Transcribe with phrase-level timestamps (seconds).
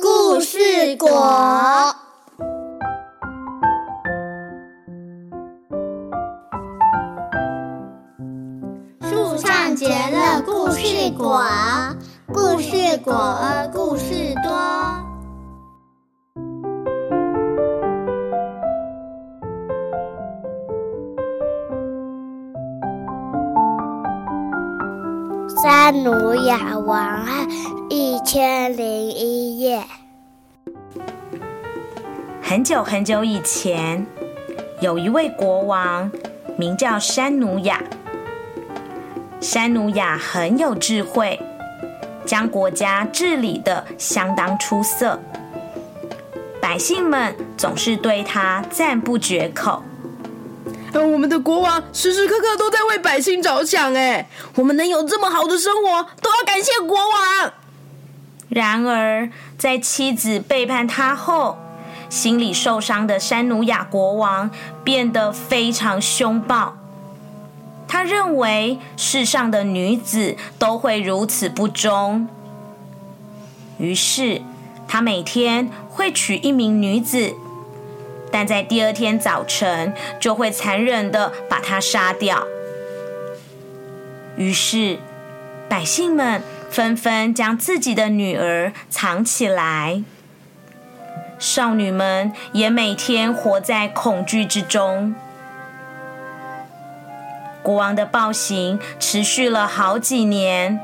[0.00, 1.06] 故事果。
[9.02, 11.44] 树上结了故事果，
[12.32, 13.38] 故事果，
[13.74, 14.71] 故事多。
[25.62, 27.48] 三奴雅王汉
[27.88, 29.80] 一千零一夜。
[32.42, 34.04] 很久很久以前，
[34.80, 36.10] 有一位国王，
[36.58, 37.80] 名叫山努雅。
[39.40, 41.40] 山努雅很有智慧，
[42.26, 45.16] 将国家治理的相当出色，
[46.60, 49.80] 百姓们总是对他赞不绝口。
[50.92, 57.52] 呃，我们的国王时时刻刻都在为百姓着想，哎，我们能有这么好的生活，都要感谢国王。
[58.50, 61.56] 然而，在妻子背叛他后，
[62.10, 64.50] 心里受伤的山努雅国王
[64.84, 66.76] 变得非常凶暴。
[67.88, 72.28] 他认为世上的女子都会如此不忠，
[73.78, 74.42] 于是
[74.86, 77.34] 他每天会娶一名女子。
[78.32, 82.46] 但在第二天早晨，就会残忍的把他杀掉。
[84.36, 84.98] 于是，
[85.68, 90.02] 百姓们纷纷将自己的女儿藏起来，
[91.38, 95.14] 少女们也每天活在恐惧之中。
[97.62, 100.80] 国王的暴行持续了好几年，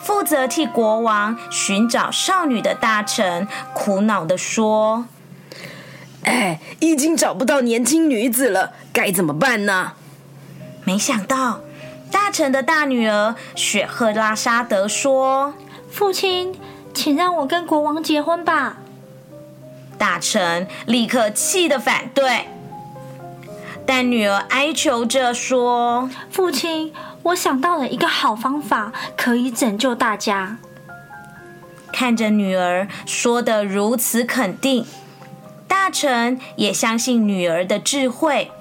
[0.00, 5.06] 负责替国王寻找少女的大臣苦恼的说。
[6.24, 9.92] 哎，已经找不到年轻女子了，该怎么办呢？
[10.84, 11.60] 没想到，
[12.10, 15.54] 大臣的大女儿雪赫拉沙德说
[15.90, 16.54] ：“父亲，
[16.92, 18.78] 请让我跟国王结婚吧。”
[19.96, 22.46] 大臣立刻气得反对，
[23.86, 26.92] 但女儿哀求着说：“父亲，
[27.24, 30.58] 我想到了一个好方法，可以拯救大家。”
[31.92, 34.86] 看着女儿说的如此肯定。
[35.82, 38.52] 大臣也相信女儿的智慧，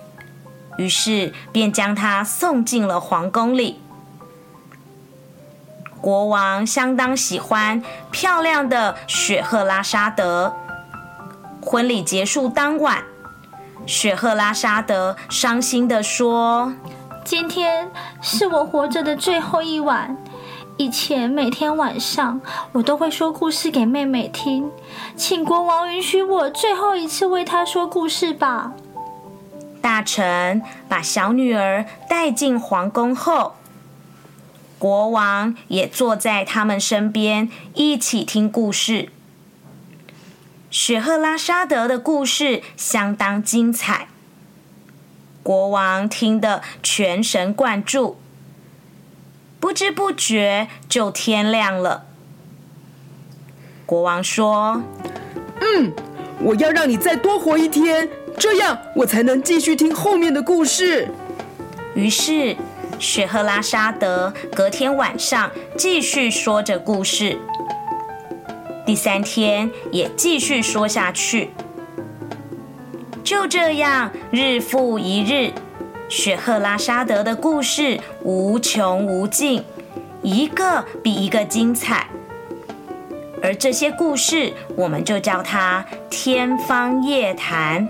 [0.78, 3.82] 于是便将她送进了皇宫里。
[6.00, 10.56] 国王相当喜欢漂亮的雪赫拉沙德。
[11.62, 13.04] 婚礼结束当晚，
[13.86, 16.74] 雪赫拉沙德伤心的说
[17.26, 17.92] ：“今天
[18.22, 20.16] 是我活着的最后一晚。”
[20.80, 22.40] 以前每天晚上，
[22.72, 24.72] 我都会说故事给妹妹听，
[25.14, 28.72] 请国王允许我最后一次为她说故事吧。
[29.82, 33.56] 大臣把小女儿带进皇宫后，
[34.78, 39.10] 国王也坐在他们身边一起听故事。
[40.72, 44.08] 雪赫拉沙德的故事相当精彩，
[45.44, 48.18] 国王听得全神贯注。
[49.60, 52.06] 不知不觉就天亮了。
[53.86, 54.84] 国王说
[55.62, 55.94] ：“嗯，
[56.42, 61.10] 我要让你再多活一天，这样我才能继续听后面的故事。”
[61.96, 62.56] 于是，
[63.00, 67.38] 雪赫拉沙德隔天晚上继续说着故事，
[68.86, 71.50] 第三天也继续说下去。
[73.24, 75.52] 就这样，日复一日。
[76.10, 79.64] 雪赫拉沙德的故事无穷无尽，
[80.24, 82.08] 一个比一个精彩。
[83.44, 87.88] 而这些故事，我们就叫它天方夜谭。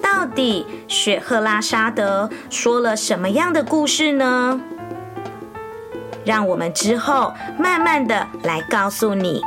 [0.00, 4.60] 到底雪赫拉沙德说了什么样的故事呢？
[6.24, 9.42] 让我们之后慢慢的来告诉你。